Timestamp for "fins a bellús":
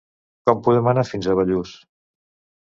1.09-1.75